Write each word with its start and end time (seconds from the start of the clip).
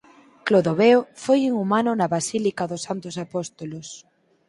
Clodoveo 0.47 0.99
foi 1.23 1.39
inhumado 1.49 1.91
na 1.95 2.11
Basílica 2.15 2.63
dos 2.71 2.81
Santos 2.87 3.15
Apóstolos 3.25 3.87